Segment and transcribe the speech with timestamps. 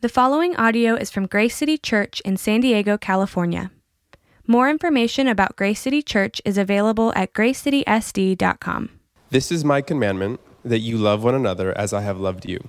[0.00, 3.72] The following audio is from Grace City Church in San Diego, California.
[4.46, 8.90] More information about Grace City Church is available at gracecitysd.com.
[9.30, 12.68] This is my commandment that you love one another as I have loved you.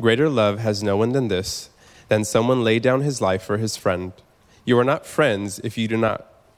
[0.00, 1.70] Greater love has no one than this,
[2.08, 4.12] than someone lay down his life for his friend.
[4.64, 6.26] You are not friends if you do not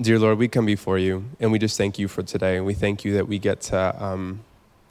[0.00, 2.56] Dear Lord, we come before you and we just thank you for today.
[2.56, 4.40] And we thank you that we get to um,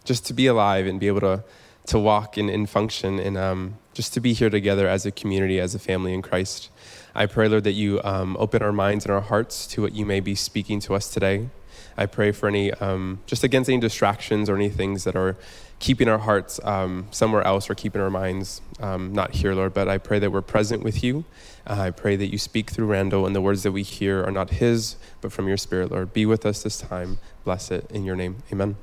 [0.05, 1.43] just to be alive and be able to,
[1.87, 5.59] to walk and, and function and um, just to be here together as a community,
[5.59, 6.69] as a family in Christ.
[7.13, 10.05] I pray, Lord, that you um, open our minds and our hearts to what you
[10.05, 11.49] may be speaking to us today.
[11.97, 15.35] I pray for any, um, just against any distractions or any things that are
[15.79, 19.73] keeping our hearts um, somewhere else or keeping our minds um, not here, Lord.
[19.73, 21.25] But I pray that we're present with you.
[21.65, 24.31] Uh, I pray that you speak through Randall and the words that we hear are
[24.31, 26.13] not his, but from your spirit, Lord.
[26.13, 27.19] Be with us this time.
[27.43, 28.43] Bless it in your name.
[28.51, 28.75] Amen.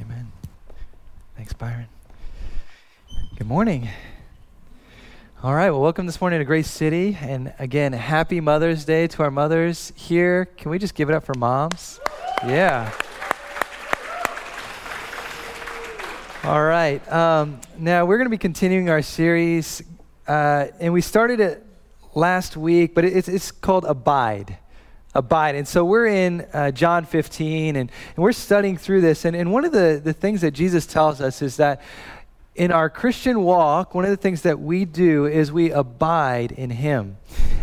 [0.00, 0.32] Amen.
[1.36, 1.86] Thanks, Byron.
[3.36, 3.88] Good morning.
[5.40, 7.16] All right, well, welcome this morning to Grace City.
[7.20, 10.46] And again, happy Mother's Day to our mothers here.
[10.56, 12.00] Can we just give it up for moms?
[12.44, 12.90] Yeah.
[16.48, 17.06] All right.
[17.12, 19.82] Um, now we're going to be continuing our series,
[20.26, 21.62] uh, and we started it
[22.14, 24.56] last week, but it's, it's called Abide.
[25.14, 25.56] Abide.
[25.56, 29.26] And so we're in uh, John 15, and, and we're studying through this.
[29.26, 31.82] And, and one of the, the things that Jesus tells us is that
[32.58, 36.70] in our Christian walk, one of the things that we do is we abide in
[36.70, 37.16] Him.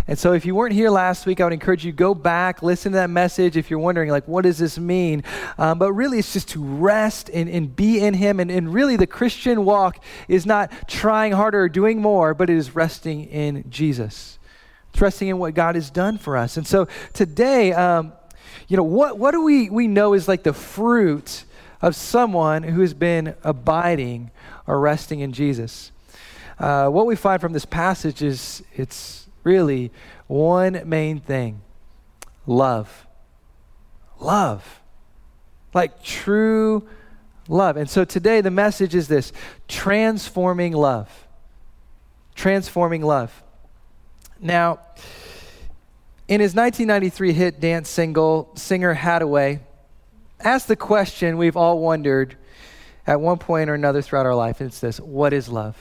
[0.08, 2.94] And so if you weren't here last week, I would encourage you go back, listen
[2.94, 5.24] to that message if you're wondering, like, what does this mean?
[5.58, 8.40] Um, but really, it's just to rest and, and be in Him.
[8.40, 12.56] And, and really, the Christian walk is not trying harder or doing more, but it
[12.56, 14.40] is resting in Jesus.
[14.94, 16.56] It's resting in what God has done for us.
[16.56, 18.14] And so today, um,
[18.70, 21.44] you know, what, what do we, we know is like the fruit
[21.86, 24.32] of someone who has been abiding
[24.66, 25.92] or resting in Jesus.
[26.58, 29.92] Uh, what we find from this passage is it's really
[30.26, 31.62] one main thing
[32.48, 33.06] love.
[34.20, 34.82] Love.
[35.76, 36.88] Like true
[37.48, 37.78] love.
[37.78, 39.32] And so today the message is this
[39.68, 41.28] transforming love.
[42.34, 43.44] Transforming love.
[44.40, 44.80] Now,
[46.28, 49.60] in his 1993 hit dance single, singer Haddaway
[50.40, 52.38] asked the question we've all wondered
[53.08, 55.78] at one point or another throughout our life, it's this What is love?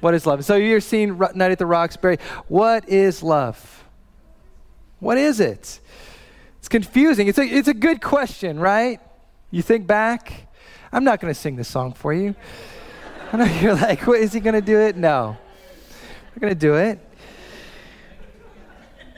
[0.00, 0.44] What is love?
[0.44, 2.18] So you're seeing Night at the Roxbury.
[2.46, 3.84] What is love?
[5.00, 5.80] What is it?
[6.58, 7.28] It's confusing.
[7.28, 9.00] It's a, it's a good question, right?
[9.50, 10.48] You think back.
[10.92, 12.34] I'm not going to sing this song for you.
[13.32, 14.96] I know you're like, what, is he going to do it?
[14.96, 15.36] No.
[16.34, 16.98] We're going to do it.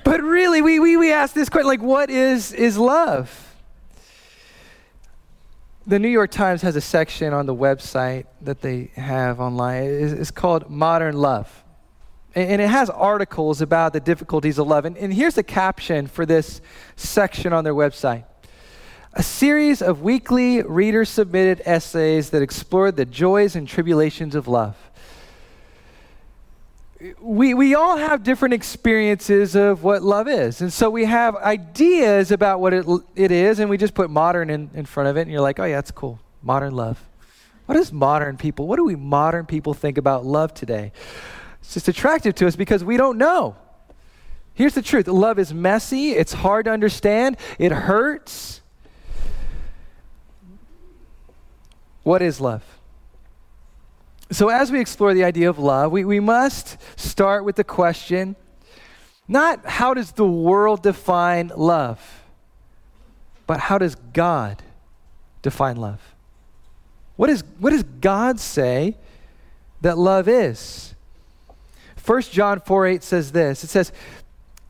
[0.05, 3.50] But really, we, we, we ask this question like, what is, is love?
[5.91, 9.83] The New York Times has a section on the website that they have online.
[9.83, 11.65] It's, called Modern Love.
[12.33, 14.85] And, it has articles about the difficulties of love.
[14.85, 16.61] And, here's the caption for this
[16.95, 18.25] section on their website
[19.15, 24.77] a series of weekly reader submitted essays that explored the joys and tribulations of love
[27.21, 30.61] we, we all have different experiences of what love is.
[30.61, 34.51] And so we have ideas about what it, it is, and we just put modern
[34.51, 36.21] in, in front of it, and you're like, oh, yeah, that's cool.
[36.43, 37.03] Modern love.
[37.67, 40.93] What does modern people, what do we modern people think about love today?
[41.61, 43.57] It's just attractive to us because we don't know.
[44.53, 48.61] Here's the truth love is messy, it's hard to understand, it hurts.
[52.03, 52.65] What is love?
[54.33, 58.37] So, as we explore the idea of love, we, we must start with the question
[59.27, 62.25] not how does the world define love,
[63.47, 64.61] but how does God
[65.41, 66.01] define love?
[67.15, 68.97] What, is, what does God say
[69.83, 70.95] that love is?
[72.05, 73.93] 1 John 4 8 says this it says,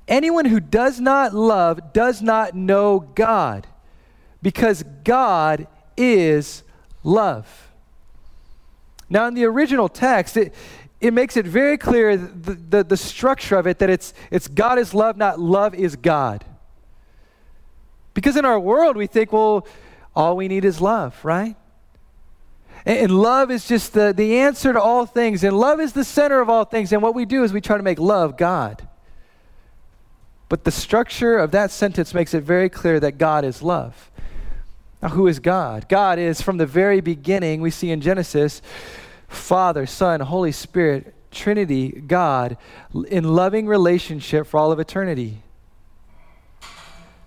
[0.07, 3.67] Anyone who does not love does not know God,
[4.43, 6.65] because God is
[7.03, 7.70] love.
[9.11, 10.55] Now, in the original text, it,
[11.01, 14.79] it makes it very clear the, the, the structure of it that it's, it's God
[14.79, 16.45] is love, not love is God.
[18.15, 19.67] Because in our world, we think, well,
[20.15, 21.57] all we need is love, right?
[22.85, 25.43] And, and love is just the, the answer to all things.
[25.43, 26.93] And love is the center of all things.
[26.93, 28.87] And what we do is we try to make love God.
[30.49, 34.10] But the structure of that sentence makes it very clear that God is love.
[35.03, 35.89] Now, who is God?
[35.89, 38.61] God is from the very beginning, we see in Genesis,
[39.29, 42.59] Father, Son, Holy Spirit, Trinity, God,
[43.09, 45.43] in loving relationship for all of eternity.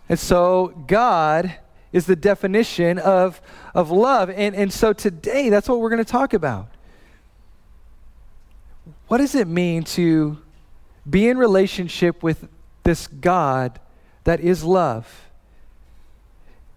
[0.09, 1.55] And so, God
[1.91, 3.41] is the definition of,
[3.73, 4.29] of love.
[4.29, 6.67] And, and so, today, that's what we're going to talk about.
[9.07, 10.39] What does it mean to
[11.09, 12.47] be in relationship with
[12.83, 13.79] this God
[14.25, 15.22] that is love?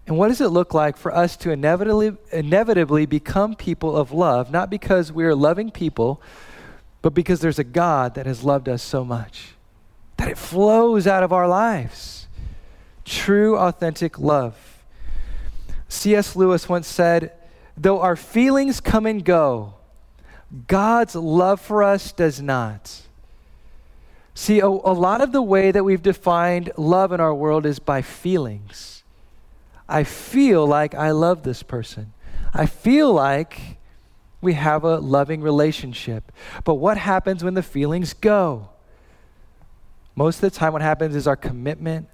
[0.07, 4.49] And what does it look like for us to inevitably, inevitably become people of love,
[4.49, 6.21] not because we are loving people,
[7.01, 9.49] but because there's a God that has loved us so much
[10.15, 12.27] that it flows out of our lives?
[13.05, 14.83] True, authentic love.
[15.89, 16.35] C.S.
[16.35, 17.33] Lewis once said,
[17.77, 19.75] Though our feelings come and go,
[20.67, 23.01] God's love for us does not.
[24.33, 27.79] See, a, a, lot of the way that we've defined love in our world is
[27.79, 28.96] by feelings.
[29.87, 32.13] I feel like I love this person.
[32.53, 33.77] I feel like
[34.41, 36.31] we have a loving relationship.
[36.63, 38.69] But what happens when the feelings go?
[40.15, 42.09] Most of the time, what happens is our commitment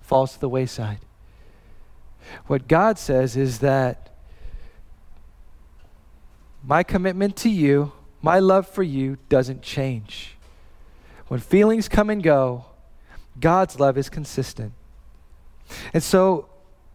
[0.00, 0.98] falls to the wayside.
[2.46, 4.10] What God says is that
[6.64, 10.36] my commitment to you, my love for you, doesn't change.
[11.28, 12.66] When feelings come and go,
[13.40, 14.72] God's love is consistent.
[15.94, 16.48] And so,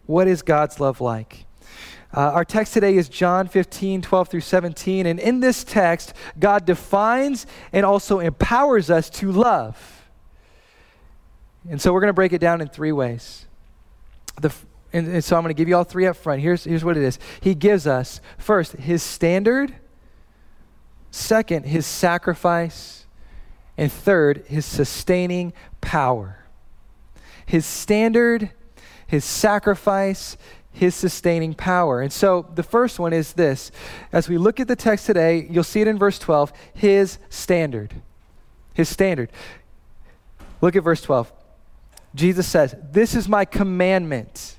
[0.08, 1.44] what is God's love like?
[2.12, 5.06] Uh, our text today is John 15, 12 through 17.
[5.06, 10.08] And in this text, God defines and also empowers us to love.
[11.70, 13.46] And so we're going to break it down in three ways.
[14.40, 14.52] The,
[14.92, 16.40] and, and so I'm going to give you all three up front.
[16.40, 19.74] Here's, here's what it is He gives us, first, His standard,
[21.10, 22.98] second, His sacrifice,
[23.78, 26.44] and third, his sustaining power.
[27.46, 28.50] His standard,
[29.08, 30.36] his sacrifice,
[30.70, 32.00] his sustaining power.
[32.00, 33.72] And so the first one is this.
[34.12, 37.94] As we look at the text today, you'll see it in verse 12 his standard.
[38.74, 39.30] His standard.
[40.60, 41.32] Look at verse 12.
[42.14, 44.56] Jesus says, This is my commandment,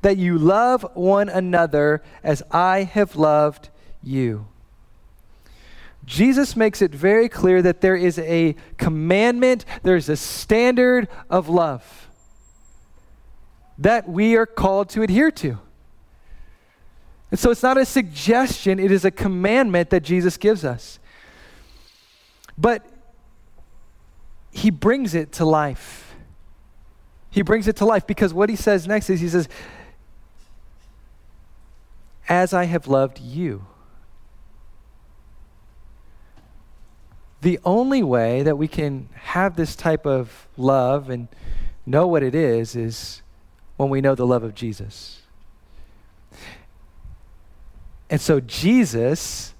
[0.00, 3.68] that you love one another as I have loved
[4.02, 4.46] you.
[6.04, 12.05] Jesus makes it very clear that there is a commandment, there's a standard of love
[13.78, 15.58] that we are called to adhere to.
[17.30, 20.98] And so it's not a suggestion, it is a commandment that Jesus gives us.
[22.56, 22.86] But
[24.50, 26.14] he brings it to life.
[27.30, 29.48] He brings it to life because what he says next is he says,
[32.28, 33.66] As I have loved you.
[37.46, 41.28] the only way that we can have this type of love and
[41.86, 43.22] know what it is is
[43.76, 45.20] when we know the love of Jesus.
[48.08, 49.54] And so Jesus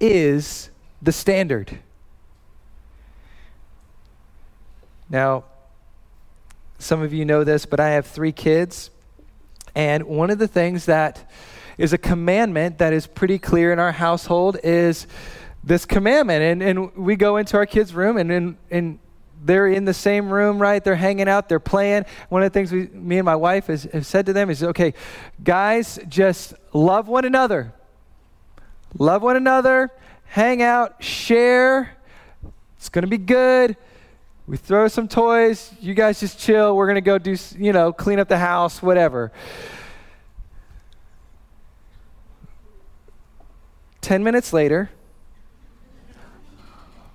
[0.00, 0.70] is
[1.00, 1.78] the standard.
[5.08, 5.44] Now,
[6.78, 8.90] some of you know this, but I have three kids.
[9.74, 11.30] And one of the things that
[11.78, 15.06] is a commandment that is pretty clear in our household is
[15.62, 16.42] this commandment.
[16.42, 18.98] And, and we go into our kids' room, and, and, and
[19.44, 20.82] they're in the same room, right?
[20.82, 22.04] They're hanging out, they're playing.
[22.28, 24.62] One of the things we, me and my wife has, have said to them is
[24.62, 24.94] okay,
[25.42, 27.72] guys, just love one another.
[28.98, 29.90] Love one another,
[30.24, 31.96] hang out, share.
[32.76, 33.76] It's going to be good.
[34.46, 35.72] We throw some toys.
[35.80, 36.76] You guys just chill.
[36.76, 39.32] We're going to go do, you know, clean up the house, whatever.
[44.02, 44.88] 10 minutes later,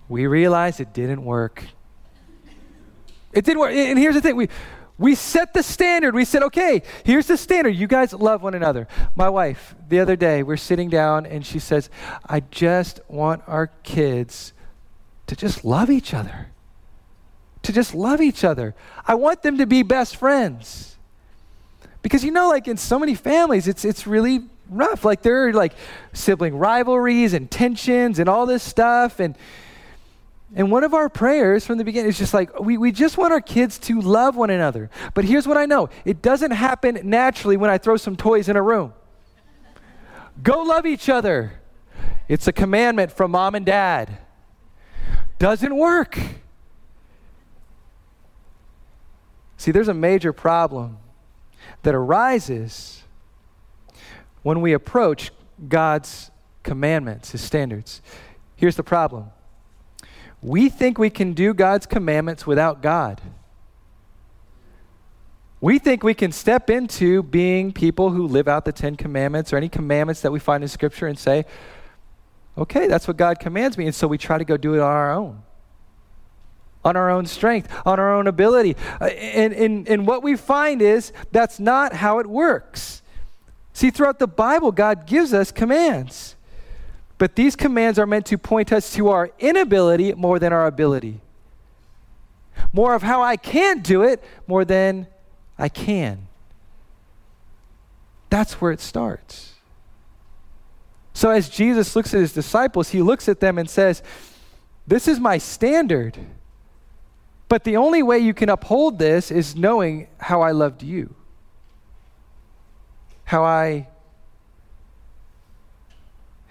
[0.10, 1.64] we realized it didn't work.
[3.34, 3.72] It didn't work.
[3.72, 4.50] And here's the thing we,
[4.98, 6.14] we set the standard.
[6.14, 7.72] We said, okay, here's the standard.
[7.72, 8.88] You guys love one another.
[9.16, 11.90] My wife, the other day, we're sitting down and she says,
[12.28, 14.54] I just want our kids
[15.28, 16.50] to just love each other.
[17.64, 18.76] To just love each other.
[19.06, 20.98] I want them to be best friends.
[22.02, 25.06] Because you know, like in so many families, it's, it's really rough.
[25.06, 25.74] Like there are like
[26.14, 29.20] sibling rivalries and tensions and all this stuff.
[29.20, 29.36] And,
[30.54, 33.32] and one of our prayers from the beginning is just like, we, we just want
[33.32, 34.90] our kids to love one another.
[35.14, 38.58] But here's what I know it doesn't happen naturally when I throw some toys in
[38.58, 38.94] a room.
[40.44, 41.54] Go love each other.
[42.28, 44.18] It's a commandment from mom and dad.
[45.40, 46.20] Doesn't work.
[49.58, 50.98] See, there's a major problem
[51.84, 53.04] that arises
[54.44, 55.32] when we approach
[55.70, 56.32] God's
[56.64, 58.02] commandments, his standards.
[58.56, 59.32] Here's the problem
[60.42, 63.22] we think we can do God's commandments without God.
[65.60, 69.58] We think we can step into being people who live out the Ten Commandments or
[69.58, 71.46] any commandments that we find in Scripture and say,
[72.58, 73.86] okay, that's what God commands me.
[73.86, 75.44] And so we try to go do it on our own,
[76.84, 78.76] on our own strength, on our own ability.
[79.00, 83.04] Uh, and, and, and what we find is that's not how it works.
[83.72, 86.36] See, throughout the Bible, God gives us commands.
[87.22, 91.22] But these commands are meant to point us to our inability more than our ability.
[92.74, 95.06] More of how I can't do it more than
[95.56, 96.28] I can.
[98.32, 99.54] That's where it starts.
[101.14, 104.02] So, as Jesus looks at his disciples, he looks at them and says,
[104.88, 106.18] This is my standard.
[107.48, 111.14] But the only way you can uphold this is knowing how I loved you,
[113.26, 113.90] how I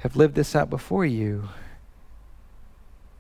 [0.00, 1.49] have lived this out before you.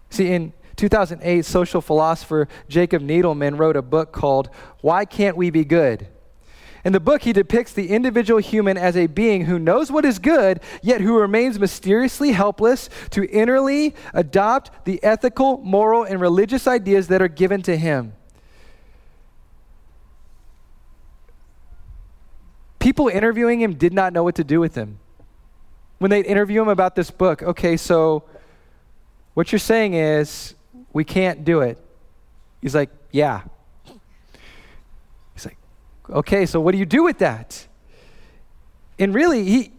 [0.08, 5.64] See, in 2008, social philosopher Jacob Needleman wrote a book called Why Can't We Be
[5.64, 6.08] Good?
[6.82, 10.18] In the book, he depicts the individual human as a being who knows what is
[10.18, 17.08] good, yet who remains mysteriously helpless to innerly adopt the ethical, moral, and religious ideas
[17.08, 18.14] that are given to him.
[22.78, 24.98] People interviewing him did not know what to do with him
[26.00, 28.24] when they interview him about this book, okay, so
[29.34, 30.54] what you're saying is
[30.94, 31.76] we can't do it.
[32.62, 33.42] He's like, yeah.
[35.34, 35.58] He's like,
[36.08, 37.66] okay, so what do you do with that?
[38.98, 39.72] And really, he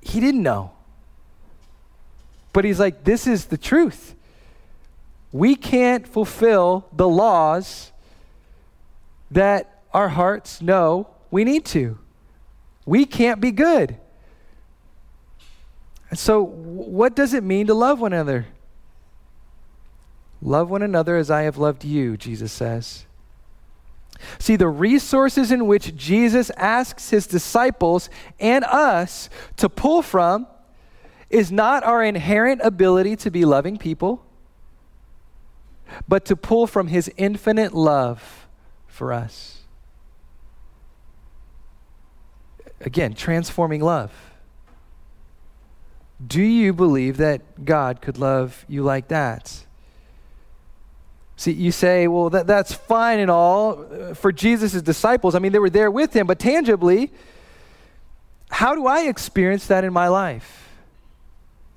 [0.00, 0.72] he didn't know.
[2.54, 4.14] But he's like, this is the truth.
[5.32, 7.92] We can't fulfill the laws
[9.30, 11.98] that our hearts know we need to.
[12.86, 13.98] We can't be good.
[16.14, 18.46] So, what does it mean to love one another?
[20.40, 23.06] Love one another as I have loved you, Jesus says.
[24.38, 28.08] See, the resources in which Jesus asks his disciples
[28.38, 30.46] and us to pull from
[31.28, 34.24] is not our inherent ability to be loving people,
[36.08, 38.46] but to pull from his infinite love
[38.86, 39.62] for us.
[42.80, 44.12] Again, transforming love.
[46.24, 49.64] Do you believe that God could love you like that?
[51.36, 55.34] See, you say, well, that, that's fine and all uh, for Jesus' disciples.
[55.34, 57.12] I mean, they were there with him, but tangibly,
[58.48, 60.70] how do I experience that in my life?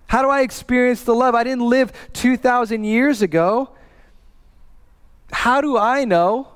[0.07, 1.35] How do I experience the love?
[1.35, 3.69] I didn't live 2,000 years ago.
[5.31, 6.47] How do I know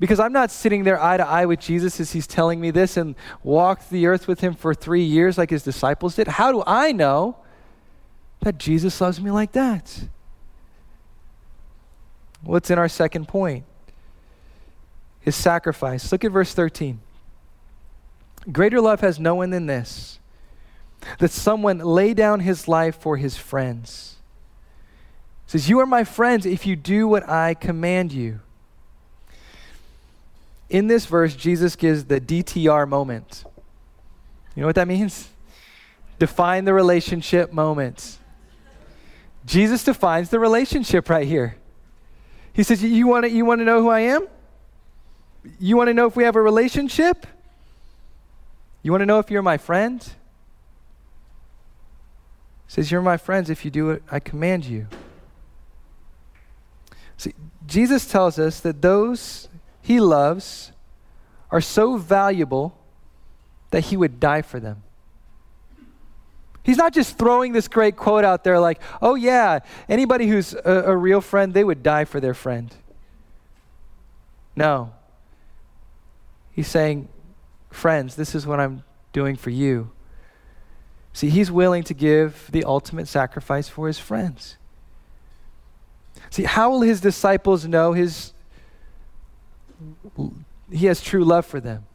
[0.00, 2.96] because I'm not sitting there eye to eye with Jesus as he's telling me this
[2.96, 6.28] and walked the earth with him for three years like his disciples did.
[6.28, 7.36] How do I know
[8.40, 10.08] that Jesus loves me like that?
[12.42, 13.64] What's in our second point?
[15.20, 16.12] His sacrifice.
[16.12, 17.00] Look at verse 13.
[18.52, 20.18] Greater love has no one than this
[21.18, 24.16] that someone lay down his life for his friends.
[25.46, 28.40] Says, You are my friends if you do what I command you.
[30.70, 33.44] In this verse, Jesus gives the DTR moment.
[34.54, 35.28] You know what that means?
[36.18, 38.18] Define the relationship moment.
[39.46, 41.56] Jesus defines the relationship right here.
[42.52, 44.26] He says, You want to you wanna know who I am?
[45.58, 47.26] You want to know if we have a relationship?
[48.82, 50.02] You want to know if you're my friend?
[50.02, 50.10] He
[52.66, 54.86] says, You're my friends if you do what I command you.
[57.16, 57.34] See,
[57.66, 59.48] Jesus tells us that those
[59.88, 60.70] he loves
[61.50, 62.76] are so valuable
[63.70, 64.82] that he would die for them.
[66.62, 70.82] He's not just throwing this great quote out there like, oh, yeah, anybody who's a,
[70.88, 72.74] a, real friend, they would die for their friend.
[74.54, 74.92] No.
[76.52, 77.08] He's saying,
[77.70, 79.90] friends, this is what I'm doing for you.
[81.14, 84.58] See, he's willing to give the ultimate sacrifice for his friends.
[86.28, 88.34] See, how will his disciples know his
[90.70, 91.86] he has true love for them.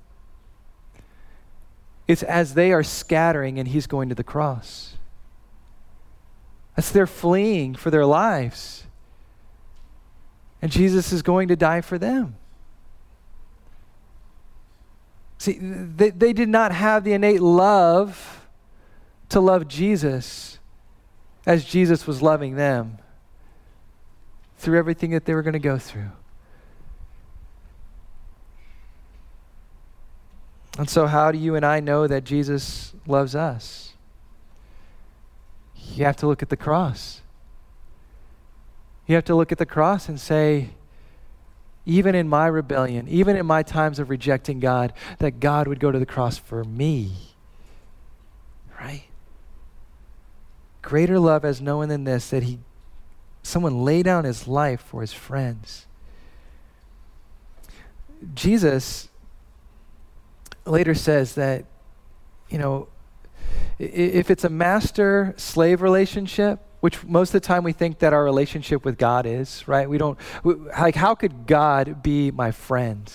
[2.08, 4.96] It's as they are scattering and he's going to the cross.
[6.76, 8.86] As they're fleeing for their lives.
[10.62, 12.36] And Jesus is going to die for them.
[15.38, 18.48] See, they, they did not have the innate love
[19.30, 20.60] to love Jesus
[21.46, 22.98] as Jesus was loving them
[24.58, 26.12] through everything that they were going to go through.
[30.78, 33.94] And so, how do you and I know that Jesus loves us?
[35.94, 37.22] You have to look at the cross.
[39.06, 40.70] You have to look at the cross and say,
[41.86, 45.92] even in my rebellion, even in my times of rejecting God, that God would go
[45.92, 47.12] to the cross for me.
[48.80, 49.04] Right?
[50.82, 52.60] Greater love has no one than this, that he
[53.44, 55.86] someone lay down his life for his friends.
[58.34, 59.10] Jesus
[60.66, 61.66] later says that,
[62.50, 62.88] you know,
[63.80, 68.24] if it's a master slave relationship, which most of the time we think that our
[68.24, 69.90] relationship with God is, right?
[69.90, 73.12] We don't, we, like, how could God be my friend?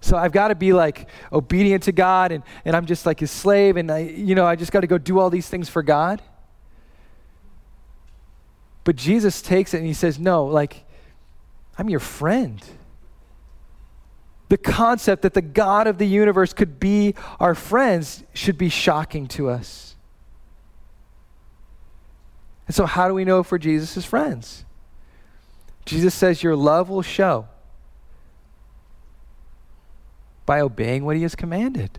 [0.00, 3.30] So I've got to be like obedient to God and, and I'm just like his
[3.30, 5.82] slave and I, you know, I just got to go do all these things for
[5.82, 6.22] God.
[8.84, 10.84] But Jesus takes it and he says, no, like,
[11.78, 12.62] I'm your friend
[14.48, 19.26] the concept that the God of the universe could be our friends should be shocking
[19.28, 19.96] to us.
[22.66, 24.64] And so, how do we know if we're Jesus' friends?
[25.84, 27.46] Jesus says, Your love will show
[30.44, 31.98] by obeying what he has commanded.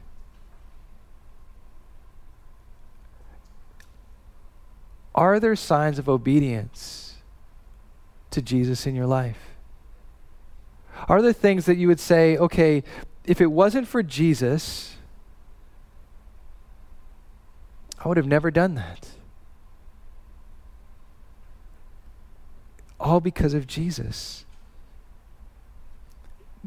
[5.16, 7.16] Are there signs of obedience
[8.32, 9.47] to Jesus in your life?
[11.08, 12.84] Are there things that you would say, okay,
[13.26, 14.96] if it wasn't for Jesus,
[18.04, 19.10] I would have never done that?
[23.00, 24.46] All because of Jesus.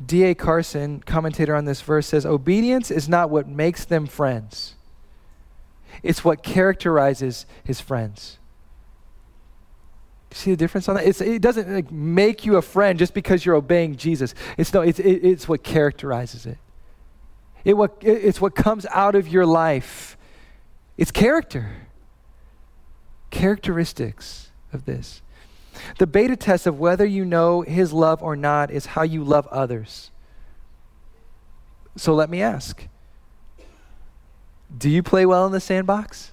[0.06, 0.34] D.A.
[0.34, 4.74] Carson, commentator on this verse, says Obedience is not what makes them friends,
[6.02, 8.38] it's what characterizes his friends.
[10.32, 11.06] See the difference on that?
[11.06, 14.34] It's, it doesn't like, make you a friend just because you're obeying Jesus.
[14.56, 16.58] It's, no, it's, it, it's what characterizes it.
[17.64, 20.16] It what, it, it's what comes out of your life.
[20.96, 21.70] It's character.
[23.30, 25.22] Characteristics of this.
[25.98, 29.46] The beta test of whether you know his love or not is how you love
[29.48, 30.10] others.
[31.96, 32.86] So let me ask
[34.76, 36.32] Do you play well in the sandbox?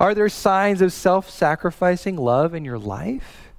[0.00, 3.52] Are there signs of self sacrificing love in your life?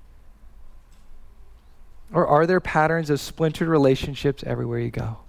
[2.11, 5.19] Or are there patterns of splintered relationships everywhere you go?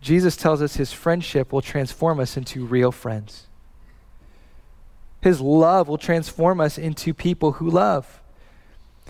[0.00, 3.46] Jesus tells us his friendship will transform us into real friends.
[5.20, 8.22] His love will transform us into people who love.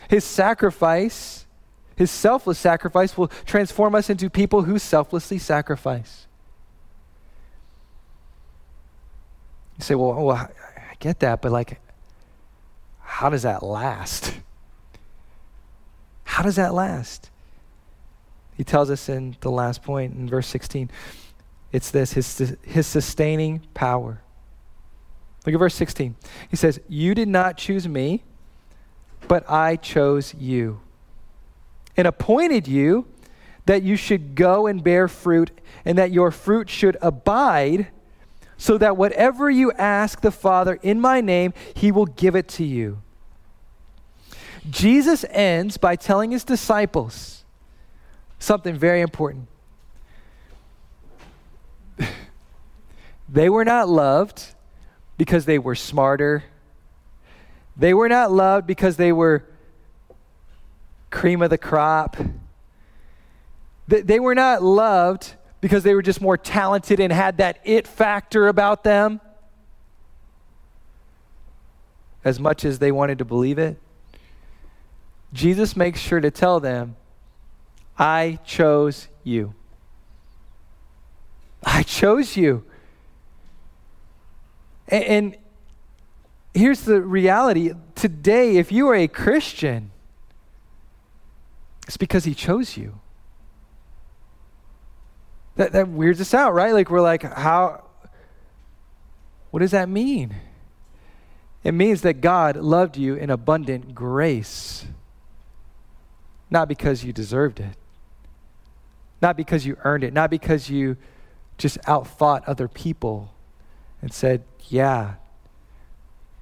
[0.08, 1.46] His sacrifice,
[1.94, 6.26] his selfless sacrifice, will transform us into people who selflessly sacrifice.
[9.80, 11.80] You say, well, well, I get that, but like,
[13.00, 14.34] how does that last?
[16.24, 17.30] How does that last?
[18.58, 20.90] He tells us in the last point in verse 16.
[21.72, 24.20] It's this his, his sustaining power.
[25.46, 26.14] Look at verse 16.
[26.50, 28.22] He says, You did not choose me,
[29.28, 30.82] but I chose you
[31.96, 33.06] and appointed you
[33.64, 35.50] that you should go and bear fruit
[35.86, 37.88] and that your fruit should abide
[38.60, 42.62] so that whatever you ask the Father in my name, he will give it to
[42.62, 43.00] you.
[44.68, 47.42] Jesus ends by telling his disciples
[48.38, 49.48] something very important.
[53.30, 54.48] they were not loved
[55.16, 56.44] because they were smarter.
[57.78, 59.42] They were not loved because they were
[61.08, 62.18] cream of the crop.
[63.88, 68.48] They were not loved because they were just more talented and had that it factor
[68.48, 69.20] about them
[72.24, 73.78] as much as they wanted to believe it.
[75.32, 76.96] Jesus makes sure to tell them,
[77.98, 79.54] I chose you.
[81.62, 82.64] I chose you.
[84.88, 85.36] And, and,
[86.52, 89.90] here's the reality today, if you are a Christian,
[91.86, 92.99] it's because he chose you.
[95.60, 96.72] That, that weirds us out, right?
[96.72, 97.84] Like, we're like, how,
[99.50, 100.34] what does that mean?
[101.62, 104.86] It means that God loved you in abundant grace,
[106.48, 107.76] not because you deserved it,
[109.20, 110.96] not because you earned it, not because you
[111.58, 113.34] just outthought other people
[114.00, 115.16] and said, Yeah,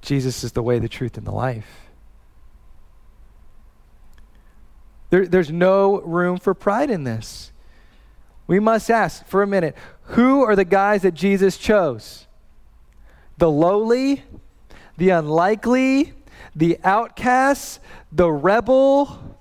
[0.01, 1.89] Jesus is the way, the truth, and the life.
[5.11, 7.51] There, there's no room for pride in this.
[8.49, 12.27] We must ask for a minute who are the guys that Jesus chose?
[13.37, 14.25] The lowly,
[14.97, 16.15] the unlikely,
[16.57, 17.79] the outcast,
[18.11, 19.37] the rebel.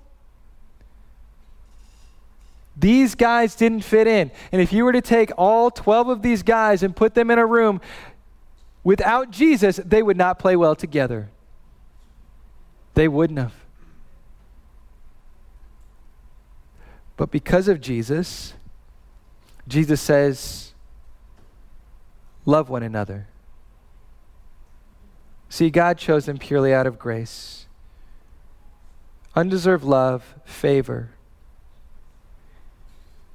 [2.76, 4.30] These guys didn't fit in.
[4.52, 7.38] And if you were to take all 12 of these guys and put them in
[7.38, 7.80] a room
[8.84, 11.30] without Jesus, they would not play well together.
[12.94, 13.54] They wouldn't have.
[17.16, 18.54] But because of Jesus,
[19.68, 20.72] Jesus says,
[22.44, 23.28] love one another.
[25.50, 27.66] See, God chose them purely out of grace.
[29.36, 31.10] Undeserved love, favor.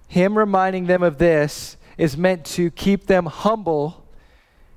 [0.07, 4.03] Him reminding them of this is meant to keep them humble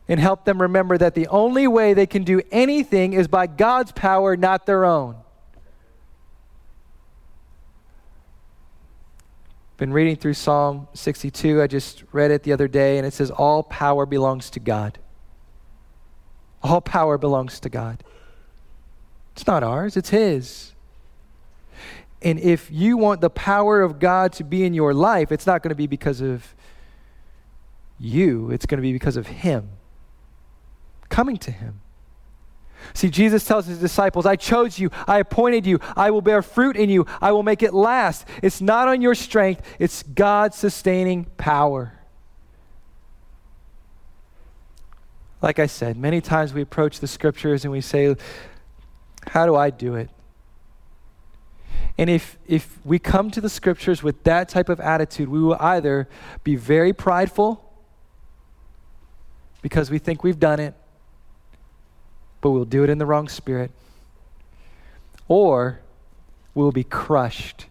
[0.09, 3.93] and help them remember that the only way they can do anything is by God's
[3.93, 5.17] power, not their own.
[9.77, 11.61] Been reading through Psalm 62.
[11.61, 14.99] I just read it the other day, and it says, All power belongs to God.
[16.63, 18.03] All power belongs to God.
[19.33, 20.73] It's not ours, it's His.
[22.23, 25.63] And if you want the power of God to be in your life, it's not
[25.63, 26.55] going to be because of
[27.99, 29.69] you, it's going to be because of Him.
[31.11, 31.83] Coming to Him.
[32.95, 36.77] See, Jesus tells his disciples, I chose you, I appointed you, I will bear fruit
[36.77, 38.27] in you, I will make it last.
[38.43, 41.93] It's not on your strength, it's God's sustaining power.
[45.43, 48.17] Like I said, many times we approach the scriptures and we say,
[49.29, 50.11] How do I do it?
[51.99, 55.57] And if, if we come to the scriptures with that type of attitude, we will
[55.59, 56.09] either
[56.45, 57.63] be very prideful
[59.63, 60.75] because we think we've done it,
[62.41, 63.71] but we'll do it in the wrong spirit.
[65.29, 65.81] Or
[66.55, 67.67] we'll be crushed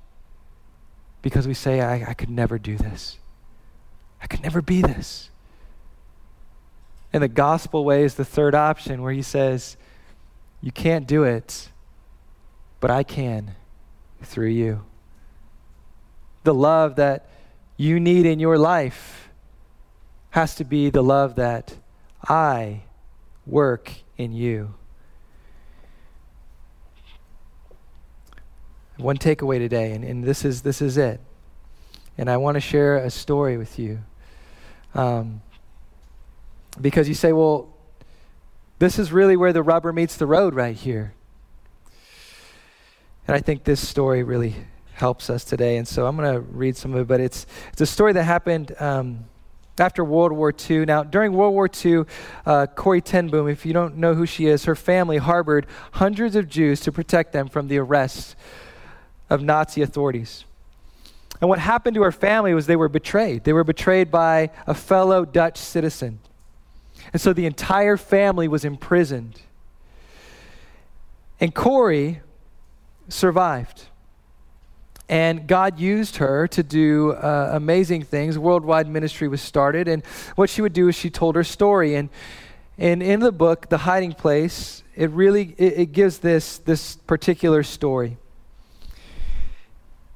[1.21, 3.17] because we say, I, I could never do this.
[4.21, 5.29] I could never be this.
[7.13, 9.77] And the gospel way is the third option where he says,
[10.61, 11.69] You can't do it,
[12.79, 13.55] but I can
[14.21, 14.83] through you.
[16.43, 17.29] The love that
[17.77, 19.29] you need in your life
[20.31, 21.75] has to be the love that
[22.27, 22.83] I
[23.45, 24.73] work in you.
[28.97, 31.19] One takeaway today, and, and this, is, this is it.
[32.17, 33.99] And I want to share a story with you.
[34.93, 35.41] Um,
[36.79, 37.73] because you say, well,
[38.79, 41.13] this is really where the rubber meets the road right here.
[43.27, 44.55] And I think this story really
[44.93, 45.77] helps us today.
[45.77, 48.23] And so I'm going to read some of it, but it's, it's a story that
[48.23, 49.25] happened um,
[49.79, 50.85] after World War II.
[50.85, 52.03] Now, during World War II,
[52.45, 56.35] uh, Corrie ten Boom, if you don't know who she is, her family harbored hundreds
[56.35, 58.35] of Jews to protect them from the arrests
[59.29, 60.45] of Nazi authorities.
[61.41, 63.43] And what happened to her family was they were betrayed.
[63.43, 66.19] They were betrayed by a fellow Dutch citizen.
[67.11, 69.41] And so the entire family was imprisoned.
[71.39, 72.21] And Corrie
[73.09, 73.87] survived.
[75.07, 78.39] And God used her to do uh, amazing things.
[78.39, 79.87] Worldwide ministry was started.
[79.87, 80.03] And
[80.35, 81.95] what she would do is she told her story.
[81.95, 82.09] And,
[82.77, 87.61] and in the book, The Hiding Place, it really it, it gives this, this particular
[87.61, 88.17] story.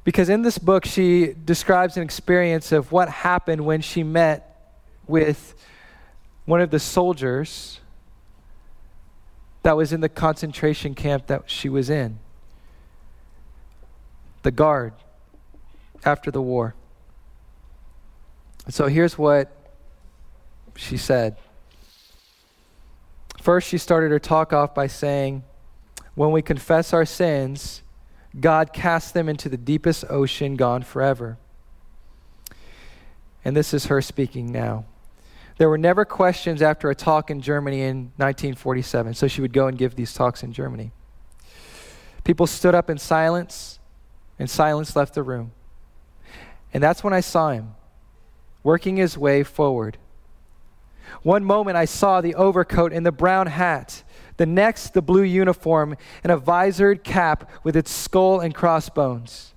[0.04, 4.73] Because in this book, she describes an experience of what happened when she met
[5.08, 5.54] with
[6.45, 7.80] one of the soldiers
[9.62, 12.17] that was in the concentration camp that she was in
[14.43, 14.93] the guard
[16.06, 16.75] after the war.
[18.69, 19.52] So here's what
[20.75, 21.38] she said.
[23.41, 25.43] First, she started her talk off by saying,
[26.15, 27.82] When we confess our sins,
[28.39, 31.38] God casts them into the deepest ocean, gone forever.
[33.43, 34.86] And this is her speaking now.
[35.58, 39.67] There were never questions after a talk in Germany in 1947, so she would go
[39.67, 40.91] and give these talks in Germany.
[42.23, 43.79] People stood up in silence
[44.39, 45.52] and silence left the room.
[46.73, 47.75] And that's when I saw him
[48.63, 49.97] working his way forward.
[51.23, 54.04] One moment I saw the overcoat and the brown hat,
[54.38, 59.54] the next, the blue uniform and a visored cap with its skull and crossbones.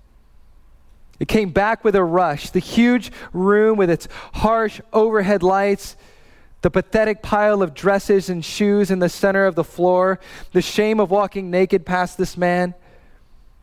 [1.20, 2.50] It came back with a rush.
[2.50, 5.96] The huge room with its harsh overhead lights,
[6.62, 10.18] the pathetic pile of dresses and shoes in the center of the floor,
[10.52, 12.74] the shame of walking naked past this man.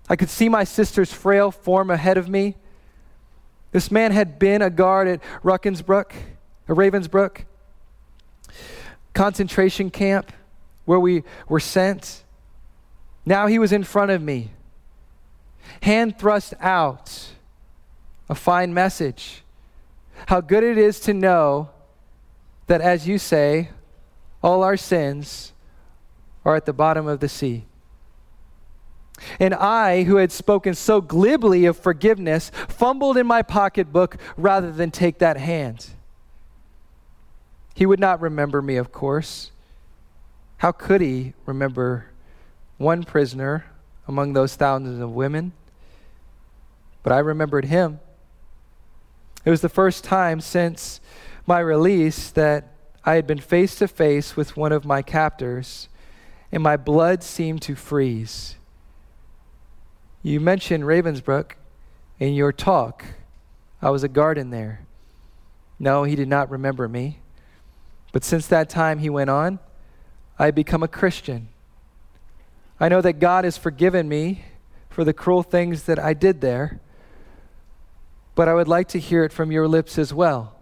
[0.10, 2.56] I could see my sister's frail form ahead of me.
[3.72, 6.12] This man had been a guard at Ruckensbrook,
[6.68, 7.46] or Ravensbrück,
[9.14, 10.32] concentration camp
[10.86, 12.24] where we were sent.
[13.26, 14.52] Now he was in front of me,
[15.84, 17.28] hand thrust out,
[18.28, 19.44] a fine message.
[20.28, 21.70] How good it is to know
[22.66, 23.70] that, as you say,
[24.42, 25.54] all our sins
[26.44, 27.66] are at the bottom of the sea.
[29.40, 34.92] And I, who had spoken so glibly of forgiveness, fumbled in my pocketbook rather than
[34.92, 35.88] take that hand.
[37.76, 39.52] He would not remember me, of course.
[40.58, 42.08] How could he remember
[42.78, 43.66] one prisoner
[44.08, 45.54] among those thousands of women?
[47.04, 48.00] But I remembered him.
[49.46, 51.00] It was the first time since
[51.48, 52.74] my release that
[53.06, 55.88] I had been face to face with one of my captors,
[56.52, 58.56] and my blood seemed to freeze.
[60.22, 61.52] You mentioned Ravensbrück
[62.20, 63.06] in your talk.
[63.82, 64.86] I was a guard in there.
[65.80, 67.20] No, he did not remember me.
[68.12, 69.60] But since that time, he went on,
[70.38, 71.48] I had become a Christian.
[72.80, 74.44] I know that God has forgiven me
[74.90, 76.82] for the cruel things that I did there,
[78.36, 80.56] but I would like to hear it from your lips as well.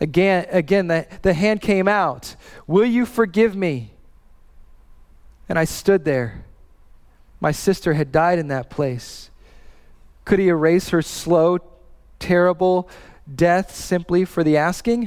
[0.00, 2.34] Again, again the, the hand came out.
[2.66, 3.92] Will you forgive me?
[5.48, 6.44] And I stood there
[7.40, 9.30] my sister had died in that place.
[10.24, 11.58] Could he erase her slow,
[12.18, 12.88] terrible
[13.32, 15.04] death simply for the asking?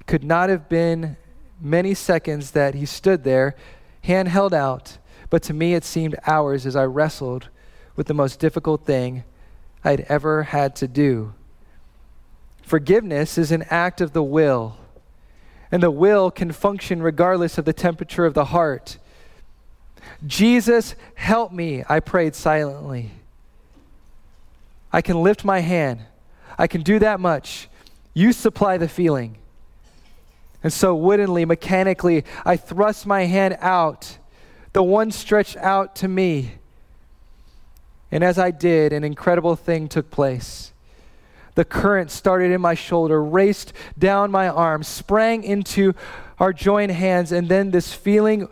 [0.00, 1.16] It could not have been
[1.60, 3.54] many seconds that he stood there,
[4.02, 4.98] hand held out,
[5.30, 7.48] but to me it seemed hours as I wrestled
[7.96, 9.24] with the most difficult thing
[9.84, 11.34] I'd ever had to do.
[12.62, 14.76] Forgiveness is an act of the will,
[15.70, 18.98] and the will can function regardless of the temperature of the heart.
[20.26, 23.10] Jesus, help me, I prayed silently.
[24.92, 26.00] I can lift my hand.
[26.56, 27.68] I can do that much.
[28.14, 29.38] You supply the feeling.
[30.62, 34.18] And so, woodenly, mechanically, I thrust my hand out,
[34.72, 36.52] the one stretched out to me.
[38.10, 40.72] And as I did, an incredible thing took place.
[41.54, 45.94] The current started in my shoulder, raced down my arm, sprang into
[46.38, 48.48] our joined hands, and then this feeling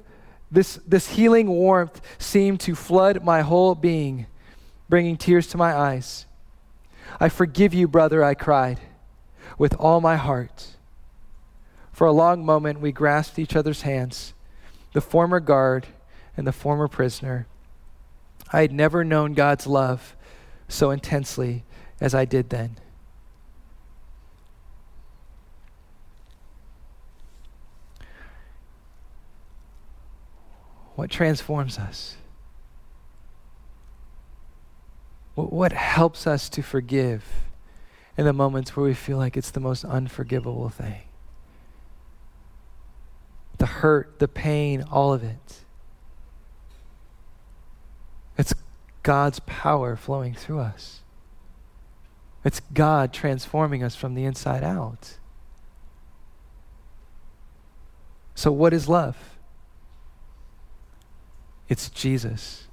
[0.52, 4.26] this, this healing warmth seemed to flood my whole being,
[4.88, 6.26] bringing tears to my eyes.
[7.18, 8.78] I forgive you, brother, I cried,
[9.56, 10.76] with all my heart.
[11.90, 14.34] For a long moment, we grasped each other's hands,
[14.92, 15.86] the former guard
[16.36, 17.46] and the former prisoner.
[18.52, 20.14] I had never known God's love
[20.68, 21.64] so intensely
[22.00, 22.76] as I did then.
[31.02, 32.14] What transforms us?
[35.34, 37.24] What helps us to forgive
[38.16, 41.02] in the moments where we feel like it's the most unforgivable thing?
[43.58, 45.64] The hurt, the pain, all of it.
[48.38, 48.54] It's
[49.02, 51.00] God's power flowing through us.
[52.44, 55.18] It's God transforming us from the inside out.
[58.36, 59.31] So, what is love?
[61.68, 62.68] It's Jesus.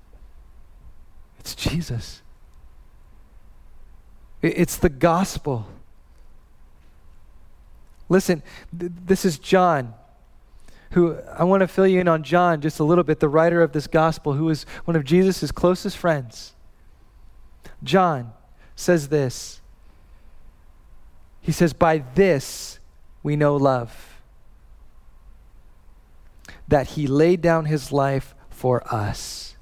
[1.39, 2.21] It's Jesus.
[4.41, 5.67] It's the gospel.
[8.07, 8.41] Listen,
[8.77, 9.93] th- this is John,
[10.91, 13.61] who I want to fill you in on John just a little bit, the writer
[13.61, 16.53] of this gospel, who is one of Jesus' closest friends.
[17.83, 18.33] John
[18.75, 19.61] says this
[21.41, 22.79] He says, By this
[23.21, 24.21] we know love,
[26.67, 29.55] that he laid down his life for us.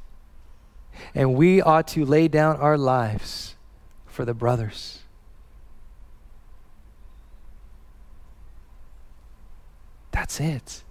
[1.13, 3.55] And we ought to lay down our lives
[4.07, 5.03] for the brothers.
[10.11, 10.83] That's it.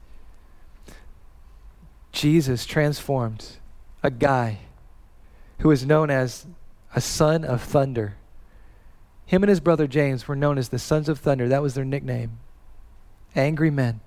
[2.13, 3.57] Jesus transformed
[4.05, 4.61] a guy
[5.59, 6.47] who is known as
[6.95, 8.15] a son of thunder.
[9.27, 11.49] Him and his brother James were known as the sons of thunder.
[11.49, 12.39] That was their nickname.
[13.35, 14.01] Angry men.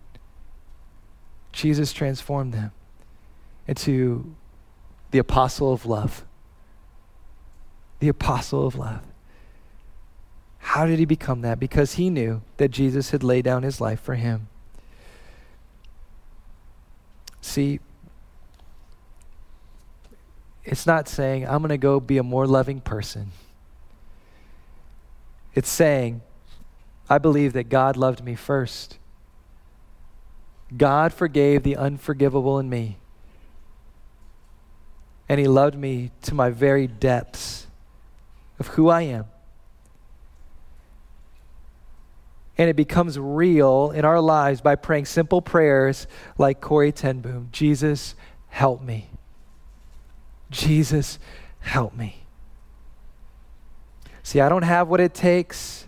[1.51, 2.71] Jesus transformed them
[3.69, 4.35] into
[5.11, 6.25] the apostle of love.
[7.99, 9.01] The apostle of love.
[10.57, 11.59] How did he become that?
[11.59, 14.47] Because he knew that Jesus had laid down his life for him.
[17.41, 17.79] See,
[20.65, 23.31] it's not saying, I'm going to go be a more loving person.
[25.53, 26.21] It's saying,
[27.07, 28.97] I believe that God loved me first.
[30.75, 32.98] God forgave the unforgivable in me
[35.29, 37.67] and He loved me to my very depths
[38.59, 39.25] of who I am.
[42.57, 47.47] And it becomes real in our lives by praying simple prayers like Corrie ten Boom
[47.53, 48.15] Jesus,
[48.49, 49.09] help me.
[50.49, 51.19] Jesus,
[51.59, 52.23] help me.
[54.23, 55.87] See, I don't have what it takes,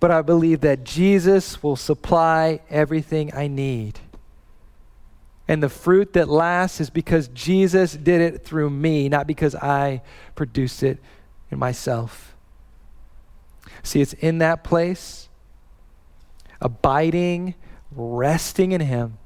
[0.00, 4.00] but I believe that Jesus will supply everything I need.
[5.48, 10.02] And the fruit that lasts is because Jesus did it through me, not because I
[10.34, 10.98] produced it
[11.50, 12.36] in myself.
[13.82, 15.30] See, it's in that place,
[16.60, 17.54] abiding,
[17.90, 19.16] resting in Him,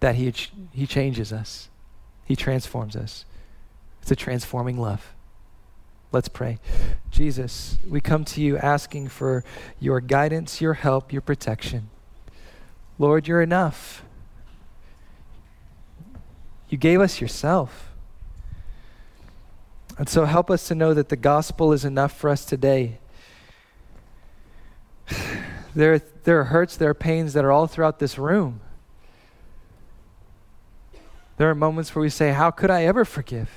[0.00, 0.32] that He,
[0.72, 1.68] he changes us,
[2.24, 3.26] He transforms us.
[4.00, 5.12] It's a transforming love.
[6.10, 6.58] Let's pray.
[7.10, 9.44] Jesus, we come to you asking for
[9.78, 11.90] your guidance, your help, your protection.
[12.98, 14.02] Lord, you're enough.
[16.70, 17.90] You gave us yourself.
[19.98, 22.98] And so help us to know that the gospel is enough for us today.
[25.72, 28.60] There, there are hurts, there are pains that are all throughout this room.
[31.36, 33.48] There are moments where we say, How could I ever forgive?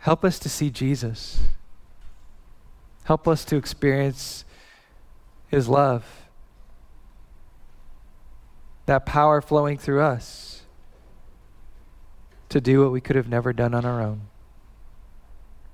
[0.00, 1.40] Help us to see Jesus.
[3.04, 4.44] Help us to experience
[5.48, 6.04] His love,
[8.84, 10.53] that power flowing through us
[12.54, 14.28] to do what we could have never done on our own.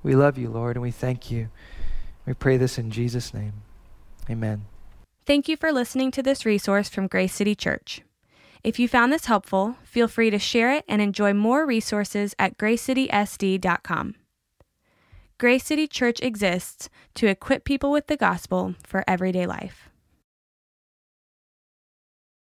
[0.03, 1.51] We love you, Lord, and we thank you.
[2.25, 3.53] We pray this in Jesus' name.
[4.31, 4.65] Amen.
[5.27, 8.01] Thank you for listening to this resource from Grace City Church.
[8.65, 12.57] If you found this helpful, feel free to share it and enjoy more resources at
[12.57, 14.15] gracecitysd.com.
[15.37, 19.90] Grace City Church exists to equip people with the gospel for everyday life.